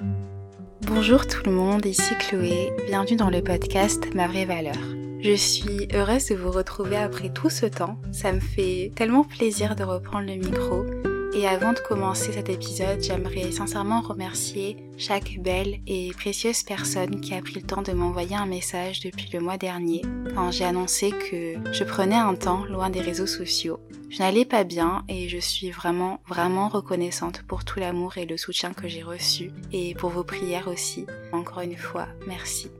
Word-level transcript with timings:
Bonjour 0.00 1.26
tout 1.26 1.42
le 1.44 1.52
monde, 1.52 1.84
ici 1.84 2.14
Chloé, 2.18 2.72
bienvenue 2.86 3.16
dans 3.16 3.30
le 3.30 3.42
podcast 3.42 4.14
Ma 4.14 4.26
vraie 4.26 4.44
valeur. 4.44 4.76
Je 5.20 5.34
suis 5.36 5.88
heureuse 5.94 6.26
de 6.26 6.34
vous 6.34 6.50
retrouver 6.50 6.96
après 6.96 7.30
tout 7.30 7.50
ce 7.50 7.66
temps, 7.66 7.98
ça 8.10 8.32
me 8.32 8.40
fait 8.40 8.92
tellement 8.94 9.24
plaisir 9.24 9.76
de 9.76 9.84
reprendre 9.84 10.26
le 10.26 10.36
micro 10.36 10.84
et 11.34 11.46
avant 11.46 11.72
de 11.72 11.78
commencer 11.78 12.32
cet 12.32 12.48
épisode, 12.48 13.00
j'aimerais 13.00 13.52
sincèrement 13.52 14.00
remercier 14.00 14.76
chaque 14.98 15.38
belle 15.40 15.80
et 15.86 16.10
précieuse 16.12 16.62
personne 16.62 17.20
qui 17.20 17.34
a 17.34 17.40
pris 17.40 17.54
le 17.54 17.62
temps 17.62 17.82
de 17.82 17.92
m'envoyer 17.92 18.36
un 18.36 18.46
message 18.46 19.00
depuis 19.00 19.30
le 19.32 19.40
mois 19.40 19.56
dernier 19.56 20.02
quand 20.34 20.50
j'ai 20.50 20.64
annoncé 20.64 21.10
que 21.10 21.54
je 21.72 21.84
prenais 21.84 22.16
un 22.16 22.34
temps 22.34 22.64
loin 22.64 22.90
des 22.90 23.00
réseaux 23.00 23.26
sociaux. 23.26 23.80
Je 24.10 24.18
n'allais 24.18 24.44
pas 24.44 24.64
bien 24.64 25.04
et 25.08 25.28
je 25.28 25.38
suis 25.38 25.70
vraiment, 25.70 26.20
vraiment 26.28 26.68
reconnaissante 26.68 27.42
pour 27.42 27.64
tout 27.64 27.80
l'amour 27.80 28.18
et 28.18 28.26
le 28.26 28.36
soutien 28.36 28.74
que 28.74 28.88
j'ai 28.88 29.02
reçu 29.02 29.50
et 29.72 29.94
pour 29.94 30.10
vos 30.10 30.24
prières 30.24 30.68
aussi. 30.68 31.06
Encore 31.32 31.60
une 31.60 31.76
fois, 31.76 32.08
merci. 32.26 32.70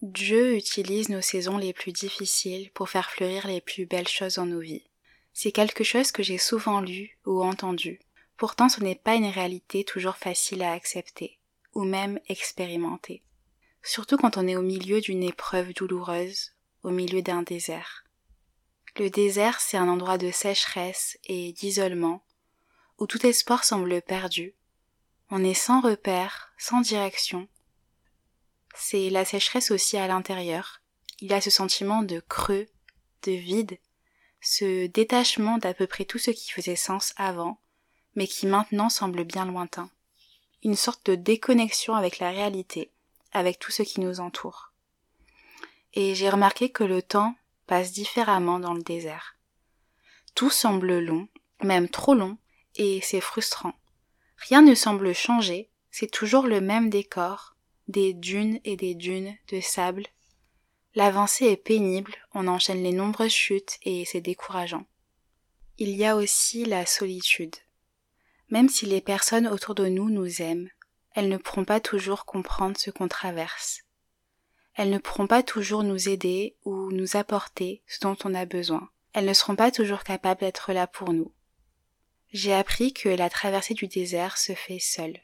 Dieu 0.00 0.54
utilise 0.54 1.08
nos 1.08 1.20
saisons 1.20 1.58
les 1.58 1.72
plus 1.72 1.90
difficiles 1.90 2.70
pour 2.70 2.88
faire 2.88 3.10
fleurir 3.10 3.48
les 3.48 3.60
plus 3.60 3.84
belles 3.84 4.06
choses 4.06 4.38
en 4.38 4.46
nos 4.46 4.60
vies. 4.60 4.84
C'est 5.32 5.50
quelque 5.50 5.82
chose 5.82 6.12
que 6.12 6.22
j'ai 6.22 6.38
souvent 6.38 6.80
lu 6.80 7.18
ou 7.26 7.42
entendu. 7.42 7.98
Pourtant 8.36 8.68
ce 8.68 8.80
n'est 8.80 8.94
pas 8.94 9.16
une 9.16 9.26
réalité 9.26 9.82
toujours 9.82 10.16
facile 10.16 10.62
à 10.62 10.70
accepter, 10.70 11.40
ou 11.74 11.82
même 11.82 12.20
expérimenter. 12.28 13.24
Surtout 13.82 14.16
quand 14.16 14.36
on 14.36 14.46
est 14.46 14.54
au 14.54 14.62
milieu 14.62 15.00
d'une 15.00 15.24
épreuve 15.24 15.74
douloureuse, 15.74 16.52
au 16.84 16.90
milieu 16.90 17.20
d'un 17.20 17.42
désert. 17.42 18.04
Le 18.98 19.10
désert, 19.10 19.60
c'est 19.60 19.76
un 19.76 19.88
endroit 19.88 20.18
de 20.18 20.30
sécheresse 20.30 21.18
et 21.24 21.52
d'isolement, 21.52 22.22
où 22.98 23.08
tout 23.08 23.26
espoir 23.26 23.64
semble 23.64 24.00
perdu. 24.02 24.54
On 25.30 25.42
est 25.42 25.54
sans 25.54 25.80
repère, 25.80 26.52
sans 26.56 26.82
direction, 26.82 27.48
c'est 28.78 29.10
la 29.10 29.24
sécheresse 29.24 29.70
aussi 29.70 29.96
à 29.96 30.06
l'intérieur. 30.06 30.80
Il 31.20 31.30
y 31.30 31.34
a 31.34 31.40
ce 31.40 31.50
sentiment 31.50 32.02
de 32.02 32.20
creux, 32.20 32.68
de 33.24 33.32
vide, 33.32 33.78
ce 34.40 34.86
détachement 34.86 35.58
d'à 35.58 35.74
peu 35.74 35.86
près 35.86 36.04
tout 36.04 36.18
ce 36.18 36.30
qui 36.30 36.50
faisait 36.50 36.76
sens 36.76 37.12
avant, 37.16 37.60
mais 38.14 38.26
qui 38.26 38.46
maintenant 38.46 38.88
semble 38.88 39.24
bien 39.24 39.44
lointain. 39.44 39.90
Une 40.62 40.76
sorte 40.76 41.06
de 41.06 41.16
déconnexion 41.16 41.94
avec 41.94 42.18
la 42.20 42.30
réalité, 42.30 42.92
avec 43.32 43.58
tout 43.58 43.72
ce 43.72 43.82
qui 43.82 44.00
nous 44.00 44.20
entoure. 44.20 44.72
Et 45.94 46.14
j'ai 46.14 46.30
remarqué 46.30 46.70
que 46.70 46.84
le 46.84 47.02
temps 47.02 47.34
passe 47.66 47.92
différemment 47.92 48.60
dans 48.60 48.74
le 48.74 48.82
désert. 48.82 49.36
Tout 50.34 50.50
semble 50.50 50.98
long, 50.98 51.28
même 51.62 51.88
trop 51.88 52.14
long, 52.14 52.38
et 52.76 53.00
c'est 53.02 53.20
frustrant. 53.20 53.74
Rien 54.36 54.62
ne 54.62 54.74
semble 54.74 55.12
changer, 55.12 55.68
c'est 55.90 56.10
toujours 56.10 56.46
le 56.46 56.60
même 56.60 56.90
décor, 56.90 57.56
des 57.88 58.12
dunes 58.12 58.60
et 58.64 58.76
des 58.76 58.94
dunes 58.94 59.34
de 59.48 59.60
sable. 59.60 60.04
L'avancée 60.94 61.46
est 61.46 61.56
pénible, 61.56 62.14
on 62.34 62.46
enchaîne 62.46 62.82
les 62.82 62.92
nombreuses 62.92 63.32
chutes 63.32 63.78
et 63.82 64.04
c'est 64.04 64.20
décourageant. 64.20 64.84
Il 65.78 65.90
y 65.90 66.04
a 66.04 66.16
aussi 66.16 66.64
la 66.64 66.86
solitude. 66.86 67.56
Même 68.50 68.68
si 68.68 68.86
les 68.86 69.00
personnes 69.00 69.46
autour 69.46 69.74
de 69.74 69.86
nous 69.86 70.10
nous 70.10 70.42
aiment, 70.42 70.68
elles 71.14 71.28
ne 71.28 71.36
pourront 71.36 71.64
pas 71.64 71.80
toujours 71.80 72.24
comprendre 72.24 72.76
ce 72.78 72.90
qu'on 72.90 73.08
traverse. 73.08 73.82
Elles 74.74 74.90
ne 74.90 74.98
pourront 74.98 75.26
pas 75.26 75.42
toujours 75.42 75.82
nous 75.82 76.08
aider 76.08 76.56
ou 76.64 76.92
nous 76.92 77.16
apporter 77.16 77.82
ce 77.86 78.00
dont 78.00 78.16
on 78.24 78.34
a 78.34 78.44
besoin. 78.44 78.88
Elles 79.12 79.24
ne 79.24 79.32
seront 79.32 79.56
pas 79.56 79.70
toujours 79.70 80.04
capables 80.04 80.40
d'être 80.40 80.72
là 80.72 80.86
pour 80.86 81.12
nous. 81.12 81.32
J'ai 82.32 82.52
appris 82.52 82.92
que 82.92 83.08
la 83.08 83.30
traversée 83.30 83.74
du 83.74 83.88
désert 83.88 84.36
se 84.36 84.52
fait 84.54 84.78
seule. 84.78 85.18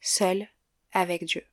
Seule 0.00 0.48
avec 0.92 1.24
Dieu. 1.24 1.44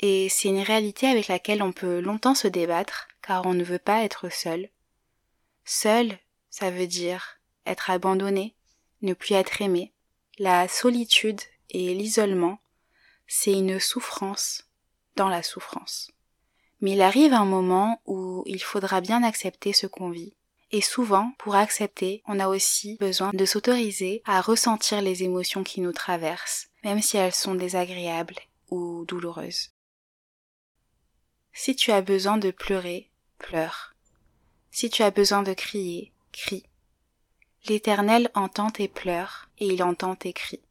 Et 0.00 0.28
c'est 0.28 0.48
une 0.48 0.62
réalité 0.62 1.06
avec 1.06 1.28
laquelle 1.28 1.62
on 1.62 1.72
peut 1.72 2.00
longtemps 2.00 2.34
se 2.34 2.48
débattre, 2.48 3.08
car 3.22 3.46
on 3.46 3.54
ne 3.54 3.64
veut 3.64 3.78
pas 3.78 4.04
être 4.04 4.30
seul. 4.32 4.68
Seul, 5.64 6.18
ça 6.50 6.70
veut 6.70 6.86
dire 6.86 7.38
être 7.66 7.90
abandonné, 7.90 8.54
ne 9.02 9.12
plus 9.12 9.34
être 9.34 9.60
aimé. 9.60 9.92
La 10.38 10.68
solitude 10.68 11.40
et 11.70 11.94
l'isolement, 11.94 12.58
c'est 13.26 13.52
une 13.52 13.78
souffrance 13.80 14.64
dans 15.16 15.28
la 15.28 15.42
souffrance. 15.42 16.10
Mais 16.80 16.92
il 16.92 17.02
arrive 17.02 17.34
un 17.34 17.44
moment 17.44 18.00
où 18.06 18.44
il 18.46 18.62
faudra 18.62 19.00
bien 19.00 19.22
accepter 19.22 19.72
ce 19.72 19.86
qu'on 19.86 20.10
vit. 20.10 20.34
Et 20.70 20.80
souvent, 20.80 21.32
pour 21.38 21.56
accepter, 21.56 22.22
on 22.26 22.38
a 22.38 22.48
aussi 22.48 22.96
besoin 23.00 23.30
de 23.32 23.44
s'autoriser 23.44 24.22
à 24.26 24.40
ressentir 24.40 25.02
les 25.02 25.22
émotions 25.22 25.64
qui 25.64 25.80
nous 25.80 25.92
traversent, 25.92 26.68
même 26.84 27.02
si 27.02 27.16
elles 27.16 27.34
sont 27.34 27.54
désagréables 27.54 28.38
ou 28.70 29.04
douloureuses. 29.06 29.70
Si 31.60 31.74
tu 31.74 31.90
as 31.90 32.02
besoin 32.02 32.36
de 32.36 32.52
pleurer, 32.52 33.10
pleure. 33.38 33.96
Si 34.70 34.90
tu 34.90 35.02
as 35.02 35.10
besoin 35.10 35.42
de 35.42 35.54
crier, 35.54 36.12
crie. 36.30 36.62
L'Éternel 37.66 38.30
entend 38.34 38.70
tes 38.70 38.86
pleurs 38.86 39.48
et 39.58 39.66
il 39.66 39.82
entend 39.82 40.14
tes 40.14 40.32
cris. 40.32 40.62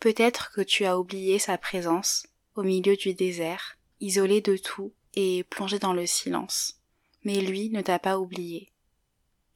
Peut-être 0.00 0.50
que 0.52 0.62
tu 0.62 0.86
as 0.86 0.98
oublié 0.98 1.38
sa 1.38 1.58
présence 1.58 2.26
au 2.54 2.62
milieu 2.62 2.96
du 2.96 3.12
désert, 3.12 3.76
isolé 4.00 4.40
de 4.40 4.56
tout 4.56 4.94
et 5.12 5.44
plongé 5.44 5.78
dans 5.78 5.92
le 5.92 6.06
silence. 6.06 6.80
Mais 7.24 7.42
lui 7.42 7.68
ne 7.68 7.82
t'a 7.82 7.98
pas 7.98 8.18
oublié. 8.18 8.72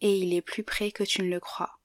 Et 0.02 0.18
il 0.18 0.34
est 0.34 0.42
plus 0.42 0.62
près 0.62 0.92
que 0.92 1.04
tu 1.04 1.22
ne 1.22 1.30
le 1.30 1.40
crois. 1.40 1.78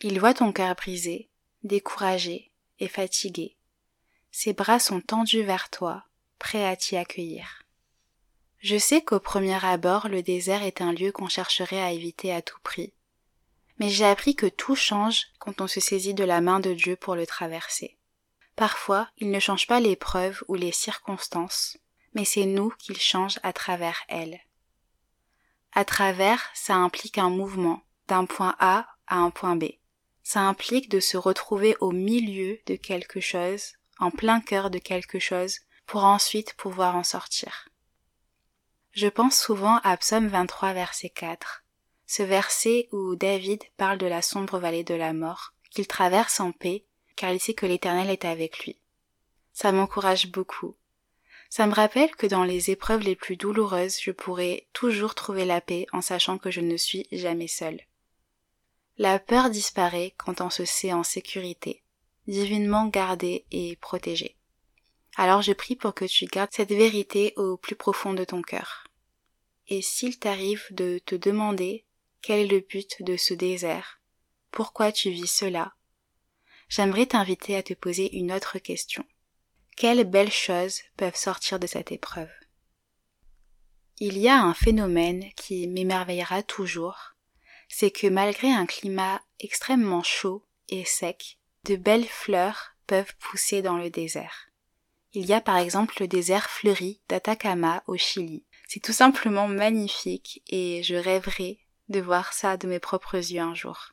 Il 0.00 0.18
voit 0.20 0.32
ton 0.32 0.52
cœur 0.52 0.74
brisé, 0.74 1.28
découragé 1.64 2.50
et 2.80 2.88
fatigué. 2.88 3.58
Ses 4.30 4.54
bras 4.54 4.78
sont 4.78 5.02
tendus 5.02 5.42
vers 5.42 5.68
toi, 5.68 6.06
prêts 6.38 6.64
à 6.64 6.76
t'y 6.76 6.96
accueillir. 6.96 7.65
Je 8.60 8.78
sais 8.78 9.02
qu'au 9.02 9.20
premier 9.20 9.64
abord, 9.64 10.08
le 10.08 10.22
désert 10.22 10.62
est 10.62 10.80
un 10.80 10.92
lieu 10.92 11.12
qu'on 11.12 11.28
chercherait 11.28 11.82
à 11.82 11.92
éviter 11.92 12.32
à 12.32 12.42
tout 12.42 12.58
prix. 12.62 12.92
Mais 13.78 13.90
j'ai 13.90 14.06
appris 14.06 14.34
que 14.34 14.46
tout 14.46 14.74
change 14.74 15.26
quand 15.38 15.60
on 15.60 15.66
se 15.66 15.80
saisit 15.80 16.14
de 16.14 16.24
la 16.24 16.40
main 16.40 16.60
de 16.60 16.72
Dieu 16.72 16.96
pour 16.96 17.14
le 17.14 17.26
traverser. 17.26 17.98
Parfois, 18.56 19.08
il 19.18 19.30
ne 19.30 19.38
change 19.38 19.66
pas 19.66 19.80
l'épreuve 19.80 20.42
ou 20.48 20.54
les 20.54 20.72
circonstances, 20.72 21.76
mais 22.14 22.24
c'est 22.24 22.46
nous 22.46 22.70
qu'il 22.78 22.98
change 22.98 23.38
à 23.42 23.52
travers 23.52 24.02
elles. 24.08 24.40
À 25.72 25.84
travers, 25.84 26.50
ça 26.54 26.74
implique 26.74 27.18
un 27.18 27.28
mouvement, 27.28 27.82
d'un 28.08 28.24
point 28.24 28.56
A 28.58 28.86
à 29.06 29.16
un 29.16 29.30
point 29.30 29.56
B. 29.56 29.64
Ça 30.22 30.40
implique 30.40 30.88
de 30.88 31.00
se 31.00 31.18
retrouver 31.18 31.76
au 31.80 31.92
milieu 31.92 32.58
de 32.64 32.76
quelque 32.76 33.20
chose, 33.20 33.74
en 33.98 34.10
plein 34.10 34.40
cœur 34.40 34.70
de 34.70 34.78
quelque 34.78 35.18
chose, 35.18 35.60
pour 35.86 36.04
ensuite 36.04 36.54
pouvoir 36.54 36.96
en 36.96 37.04
sortir. 37.04 37.68
Je 38.96 39.08
pense 39.08 39.38
souvent 39.38 39.78
à 39.84 39.94
Psaume 39.98 40.28
23 40.28 40.72
verset 40.72 41.10
4, 41.10 41.64
ce 42.06 42.22
verset 42.22 42.88
où 42.92 43.14
David 43.14 43.62
parle 43.76 43.98
de 43.98 44.06
la 44.06 44.22
sombre 44.22 44.58
vallée 44.58 44.84
de 44.84 44.94
la 44.94 45.12
mort, 45.12 45.52
qu'il 45.68 45.86
traverse 45.86 46.40
en 46.40 46.50
paix, 46.50 46.86
car 47.14 47.30
il 47.30 47.38
sait 47.38 47.52
que 47.52 47.66
l'Éternel 47.66 48.08
est 48.08 48.24
avec 48.24 48.64
lui. 48.64 48.78
Ça 49.52 49.70
m'encourage 49.70 50.28
beaucoup. 50.28 50.76
Ça 51.50 51.66
me 51.66 51.74
rappelle 51.74 52.16
que 52.16 52.26
dans 52.26 52.42
les 52.42 52.70
épreuves 52.70 53.02
les 53.02 53.16
plus 53.16 53.36
douloureuses, 53.36 54.00
je 54.00 54.12
pourrai 54.12 54.66
toujours 54.72 55.14
trouver 55.14 55.44
la 55.44 55.60
paix 55.60 55.86
en 55.92 56.00
sachant 56.00 56.38
que 56.38 56.50
je 56.50 56.62
ne 56.62 56.78
suis 56.78 57.06
jamais 57.12 57.48
seule. 57.48 57.82
La 58.96 59.18
peur 59.18 59.50
disparaît 59.50 60.14
quand 60.16 60.40
on 60.40 60.48
se 60.48 60.64
sait 60.64 60.94
en 60.94 61.02
sécurité, 61.02 61.82
divinement 62.28 62.86
gardé 62.86 63.44
et 63.50 63.76
protégé. 63.76 64.36
Alors 65.16 65.42
je 65.42 65.52
prie 65.52 65.76
pour 65.76 65.92
que 65.92 66.06
tu 66.06 66.24
gardes 66.24 66.52
cette 66.52 66.72
vérité 66.72 67.34
au 67.36 67.58
plus 67.58 67.76
profond 67.76 68.14
de 68.14 68.24
ton 68.24 68.40
cœur 68.40 68.85
et 69.68 69.82
s'il 69.82 70.18
t'arrive 70.18 70.64
de 70.70 71.00
te 71.04 71.14
demander 71.14 71.84
quel 72.22 72.40
est 72.40 72.52
le 72.52 72.60
but 72.60 73.02
de 73.02 73.16
ce 73.16 73.34
désert, 73.34 74.00
pourquoi 74.50 74.92
tu 74.92 75.10
vis 75.10 75.26
cela, 75.26 75.74
j'aimerais 76.68 77.06
t'inviter 77.06 77.56
à 77.56 77.62
te 77.62 77.74
poser 77.74 78.16
une 78.16 78.32
autre 78.32 78.58
question. 78.58 79.04
Quelles 79.76 80.04
belles 80.04 80.32
choses 80.32 80.80
peuvent 80.96 81.16
sortir 81.16 81.58
de 81.58 81.66
cette 81.66 81.92
épreuve? 81.92 82.30
Il 83.98 84.18
y 84.18 84.28
a 84.28 84.40
un 84.40 84.54
phénomène 84.54 85.30
qui 85.36 85.68
m'émerveillera 85.68 86.42
toujours, 86.42 87.14
c'est 87.68 87.90
que 87.90 88.06
malgré 88.06 88.50
un 88.50 88.66
climat 88.66 89.22
extrêmement 89.40 90.02
chaud 90.02 90.46
et 90.68 90.84
sec, 90.84 91.38
de 91.64 91.76
belles 91.76 92.08
fleurs 92.08 92.76
peuvent 92.86 93.14
pousser 93.18 93.62
dans 93.62 93.76
le 93.76 93.90
désert. 93.90 94.48
Il 95.12 95.26
y 95.26 95.32
a 95.32 95.40
par 95.40 95.58
exemple 95.58 95.96
le 96.00 96.08
désert 96.08 96.48
fleuri 96.50 97.00
d'Atacama 97.08 97.82
au 97.86 97.96
Chili, 97.96 98.44
c'est 98.66 98.80
tout 98.80 98.92
simplement 98.92 99.48
magnifique 99.48 100.42
et 100.48 100.82
je 100.82 100.94
rêverais 100.94 101.58
de 101.88 102.00
voir 102.00 102.32
ça 102.32 102.56
de 102.56 102.66
mes 102.66 102.80
propres 102.80 103.16
yeux 103.16 103.40
un 103.40 103.54
jour. 103.54 103.92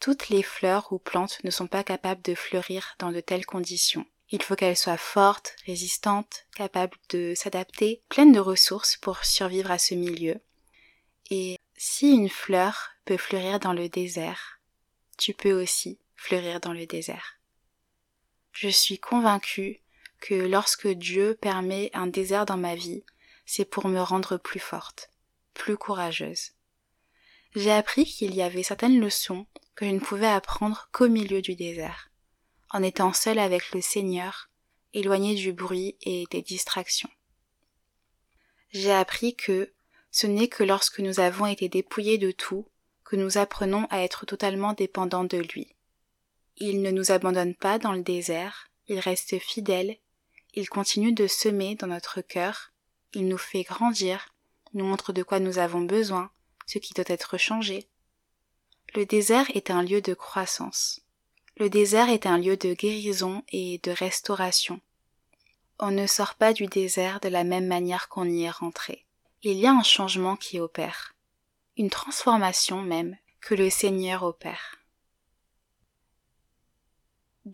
Toutes 0.00 0.28
les 0.28 0.42
fleurs 0.42 0.92
ou 0.92 0.98
plantes 0.98 1.42
ne 1.42 1.50
sont 1.50 1.66
pas 1.66 1.82
capables 1.82 2.22
de 2.22 2.34
fleurir 2.34 2.94
dans 2.98 3.10
de 3.10 3.20
telles 3.20 3.46
conditions. 3.46 4.06
Il 4.30 4.42
faut 4.42 4.54
qu'elles 4.54 4.76
soient 4.76 4.98
fortes, 4.98 5.56
résistantes, 5.66 6.46
capables 6.54 6.96
de 7.08 7.32
s'adapter, 7.34 8.02
pleines 8.08 8.32
de 8.32 8.40
ressources 8.40 8.96
pour 8.96 9.24
survivre 9.24 9.70
à 9.70 9.78
ce 9.78 9.94
milieu. 9.94 10.40
Et 11.30 11.58
si 11.76 12.10
une 12.10 12.28
fleur 12.28 12.90
peut 13.06 13.16
fleurir 13.16 13.58
dans 13.58 13.72
le 13.72 13.88
désert, 13.88 14.60
tu 15.16 15.32
peux 15.32 15.52
aussi 15.52 15.98
fleurir 16.14 16.60
dans 16.60 16.72
le 16.72 16.86
désert. 16.86 17.38
Je 18.52 18.68
suis 18.68 18.98
convaincue 18.98 19.80
que 20.20 20.34
lorsque 20.34 20.88
Dieu 20.88 21.36
permet 21.40 21.90
un 21.94 22.06
désert 22.06 22.46
dans 22.46 22.56
ma 22.56 22.74
vie, 22.74 23.04
c'est 23.46 23.64
pour 23.64 23.88
me 23.88 24.00
rendre 24.00 24.36
plus 24.36 24.60
forte, 24.60 25.10
plus 25.54 25.76
courageuse. 25.76 26.52
J'ai 27.54 27.72
appris 27.72 28.04
qu'il 28.04 28.34
y 28.34 28.42
avait 28.42 28.62
certaines 28.62 29.00
leçons 29.00 29.46
que 29.74 29.86
je 29.86 29.90
ne 29.90 30.00
pouvais 30.00 30.26
apprendre 30.26 30.88
qu'au 30.92 31.08
milieu 31.08 31.40
du 31.40 31.54
désert, 31.54 32.10
en 32.70 32.82
étant 32.82 33.12
seule 33.12 33.38
avec 33.38 33.72
le 33.72 33.80
Seigneur, 33.80 34.50
éloignée 34.92 35.34
du 35.34 35.52
bruit 35.52 35.96
et 36.02 36.24
des 36.30 36.42
distractions. 36.42 37.10
J'ai 38.70 38.92
appris 38.92 39.34
que 39.34 39.72
ce 40.10 40.26
n'est 40.26 40.48
que 40.48 40.64
lorsque 40.64 41.00
nous 41.00 41.20
avons 41.20 41.46
été 41.46 41.68
dépouillés 41.68 42.18
de 42.18 42.30
tout 42.30 42.68
que 43.04 43.16
nous 43.16 43.38
apprenons 43.38 43.86
à 43.88 44.02
être 44.02 44.26
totalement 44.26 44.74
dépendants 44.74 45.24
de 45.24 45.38
lui. 45.38 45.74
Il 46.56 46.82
ne 46.82 46.90
nous 46.90 47.12
abandonne 47.12 47.54
pas 47.54 47.78
dans 47.78 47.92
le 47.92 48.02
désert, 48.02 48.70
il 48.88 48.98
reste 48.98 49.38
fidèle, 49.38 49.96
il 50.58 50.68
continue 50.68 51.12
de 51.12 51.28
semer 51.28 51.76
dans 51.76 51.86
notre 51.86 52.20
cœur, 52.20 52.72
il 53.14 53.28
nous 53.28 53.38
fait 53.38 53.62
grandir, 53.62 54.34
nous 54.74 54.84
montre 54.84 55.12
de 55.12 55.22
quoi 55.22 55.38
nous 55.38 55.58
avons 55.58 55.82
besoin, 55.82 56.32
ce 56.66 56.78
qui 56.78 56.94
doit 56.94 57.04
être 57.06 57.38
changé. 57.38 57.88
Le 58.96 59.06
désert 59.06 59.46
est 59.54 59.70
un 59.70 59.84
lieu 59.84 60.00
de 60.00 60.14
croissance. 60.14 61.00
Le 61.58 61.70
désert 61.70 62.08
est 62.08 62.26
un 62.26 62.38
lieu 62.38 62.56
de 62.56 62.74
guérison 62.74 63.44
et 63.52 63.78
de 63.84 63.92
restauration. 63.92 64.80
On 65.78 65.92
ne 65.92 66.08
sort 66.08 66.34
pas 66.34 66.52
du 66.52 66.66
désert 66.66 67.20
de 67.20 67.28
la 67.28 67.44
même 67.44 67.68
manière 67.68 68.08
qu'on 68.08 68.28
y 68.28 68.42
est 68.42 68.50
rentré. 68.50 69.06
Il 69.42 69.58
y 69.58 69.66
a 69.68 69.72
un 69.72 69.84
changement 69.84 70.34
qui 70.34 70.58
opère, 70.58 71.14
une 71.76 71.88
transformation 71.88 72.82
même 72.82 73.16
que 73.40 73.54
le 73.54 73.70
Seigneur 73.70 74.24
opère. 74.24 74.77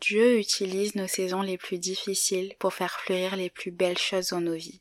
Dieu 0.01 0.41
utilise 0.41 0.97
nos 0.97 1.07
saisons 1.07 1.43
les 1.43 1.57
plus 1.57 1.79
difficiles 1.79 2.57
pour 2.59 2.75
faire 2.75 2.99
fleurir 2.99 3.37
les 3.37 3.49
plus 3.49 3.71
belles 3.71 3.99
choses 3.99 4.31
dans 4.31 4.41
nos 4.41 4.57
vies. 4.57 4.81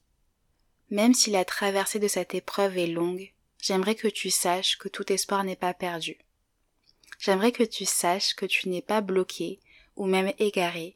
Même 0.89 1.13
si 1.13 1.29
la 1.29 1.45
traversée 1.45 1.99
de 1.99 2.07
cette 2.07 2.33
épreuve 2.33 2.79
est 2.79 2.87
longue, 2.87 3.31
j'aimerais 3.61 3.93
que 3.93 4.07
tu 4.07 4.31
saches 4.31 4.79
que 4.79 4.89
tout 4.89 5.13
espoir 5.13 5.43
n'est 5.43 5.55
pas 5.55 5.75
perdu. 5.75 6.17
J'aimerais 7.19 7.51
que 7.51 7.61
tu 7.63 7.85
saches 7.85 8.33
que 8.33 8.47
tu 8.47 8.69
n'es 8.69 8.81
pas 8.81 9.01
bloqué 9.01 9.59
ou 9.95 10.07
même 10.07 10.33
égaré. 10.39 10.95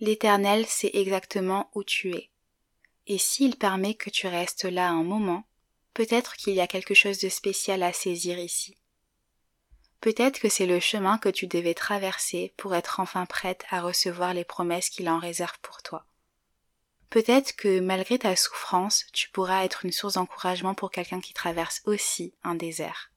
L'Éternel 0.00 0.64
sait 0.64 0.92
exactement 0.94 1.70
où 1.74 1.84
tu 1.84 2.14
es. 2.14 2.30
Et 3.06 3.18
s'il 3.18 3.56
permet 3.56 3.94
que 3.94 4.08
tu 4.08 4.26
restes 4.28 4.64
là 4.64 4.88
un 4.88 5.04
moment, 5.04 5.44
peut-être 5.92 6.36
qu'il 6.36 6.54
y 6.54 6.60
a 6.60 6.66
quelque 6.66 6.94
chose 6.94 7.18
de 7.18 7.28
spécial 7.28 7.82
à 7.82 7.92
saisir 7.92 8.38
ici. 8.38 8.78
Peut-être 10.00 10.38
que 10.38 10.48
c'est 10.48 10.66
le 10.66 10.80
chemin 10.80 11.18
que 11.18 11.28
tu 11.28 11.46
devais 11.46 11.74
traverser 11.74 12.52
pour 12.56 12.74
être 12.74 13.00
enfin 13.00 13.26
prête 13.26 13.64
à 13.70 13.80
recevoir 13.80 14.34
les 14.34 14.44
promesses 14.44 14.90
qu'il 14.90 15.08
en 15.08 15.18
réserve 15.18 15.58
pour 15.62 15.82
toi. 15.82 16.06
Peut-être 17.10 17.54
que 17.56 17.80
malgré 17.80 18.18
ta 18.18 18.36
souffrance, 18.36 19.06
tu 19.12 19.30
pourras 19.30 19.64
être 19.64 19.84
une 19.84 19.92
source 19.92 20.14
d'encouragement 20.14 20.74
pour 20.74 20.90
quelqu'un 20.90 21.20
qui 21.20 21.32
traverse 21.32 21.82
aussi 21.86 22.34
un 22.42 22.54
désert. 22.54 23.10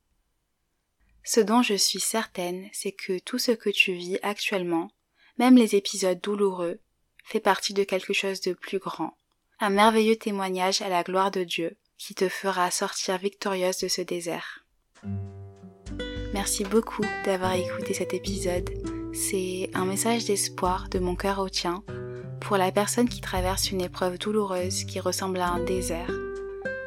Ce 1.23 1.39
dont 1.39 1.61
je 1.61 1.75
suis 1.75 1.99
certaine, 1.99 2.69
c'est 2.71 2.91
que 2.91 3.19
tout 3.19 3.39
ce 3.39 3.51
que 3.51 3.69
tu 3.69 3.93
vis 3.93 4.19
actuellement, 4.23 4.91
même 5.37 5.57
les 5.57 5.75
épisodes 5.75 6.19
douloureux, 6.21 6.79
fait 7.23 7.39
partie 7.39 7.73
de 7.73 7.83
quelque 7.83 8.13
chose 8.13 8.41
de 8.41 8.53
plus 8.53 8.79
grand, 8.79 9.15
un 9.59 9.69
merveilleux 9.69 10.15
témoignage 10.15 10.81
à 10.81 10.89
la 10.89 11.03
gloire 11.03 11.31
de 11.31 11.43
Dieu 11.43 11.77
qui 11.97 12.15
te 12.15 12.29
fera 12.29 12.71
sortir 12.71 13.17
victorieuse 13.17 13.77
de 13.79 13.87
ce 13.87 14.01
désert. 14.01 14.65
Merci 16.49 16.63
beaucoup 16.63 17.03
d'avoir 17.25 17.53
écouté 17.53 17.93
cet 17.93 18.15
épisode. 18.15 18.71
C'est 19.13 19.69
un 19.75 19.85
message 19.85 20.25
d'espoir 20.25 20.89
de 20.89 20.97
mon 20.97 21.13
cœur 21.13 21.37
au 21.37 21.47
tien 21.47 21.83
pour 22.41 22.57
la 22.57 22.71
personne 22.71 23.07
qui 23.07 23.21
traverse 23.21 23.69
une 23.69 23.81
épreuve 23.81 24.17
douloureuse 24.17 24.83
qui 24.85 24.99
ressemble 24.99 25.37
à 25.41 25.49
un 25.49 25.63
désert. 25.63 26.09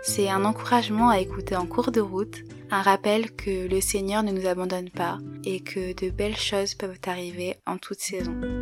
C'est 0.02 0.28
un 0.28 0.44
encouragement 0.44 1.10
à 1.10 1.20
écouter 1.20 1.54
en 1.54 1.66
cours 1.66 1.92
de 1.92 2.00
route, 2.00 2.42
un 2.72 2.82
rappel 2.82 3.30
que 3.36 3.68
le 3.68 3.80
Seigneur 3.80 4.24
ne 4.24 4.32
nous 4.32 4.48
abandonne 4.48 4.90
pas 4.90 5.18
et 5.44 5.60
que 5.60 5.94
de 5.94 6.10
belles 6.10 6.36
choses 6.36 6.74
peuvent 6.74 6.98
arriver 7.06 7.54
en 7.64 7.78
toute 7.78 8.00
saison. 8.00 8.61